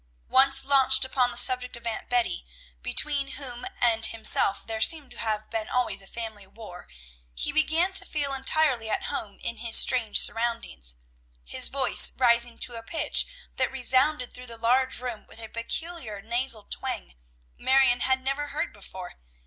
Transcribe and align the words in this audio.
Once 0.31 0.65
launched 0.65 1.05
upon 1.05 1.29
the 1.29 1.37
subject 1.37 1.77
of 1.77 1.85
Aunt 1.85 2.09
Betty, 2.09 2.43
between 2.81 3.33
whom 3.33 3.67
and 3.79 4.03
himself 4.07 4.65
there 4.65 4.81
seemed 4.81 5.11
to 5.11 5.19
have 5.19 5.51
been 5.51 5.69
always 5.69 6.01
a 6.01 6.07
family 6.07 6.47
war, 6.47 6.87
he 7.35 7.51
began 7.51 7.93
to 7.93 8.03
feel 8.03 8.33
entirely 8.33 8.89
at 8.89 9.03
home 9.13 9.37
in 9.39 9.57
his 9.57 9.77
strange 9.77 10.19
surroundings, 10.19 10.97
his 11.43 11.67
voice 11.69 12.13
rising 12.17 12.57
to 12.57 12.77
a 12.77 12.81
pitch 12.81 13.27
that 13.57 13.71
resounded 13.71 14.33
through 14.33 14.47
the 14.47 14.57
large 14.57 14.99
room 14.99 15.27
with 15.27 15.39
a 15.39 15.47
peculiar 15.47 16.19
nasal 16.19 16.63
twang 16.63 17.13
Marion 17.59 17.99
had 17.99 18.23
never 18.23 18.47
heard 18.47 18.73
before. 18.73 19.19